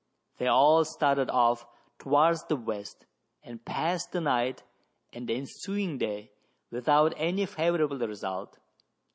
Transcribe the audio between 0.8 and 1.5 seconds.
started